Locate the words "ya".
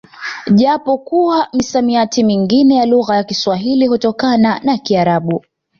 2.75-2.85, 3.15-3.23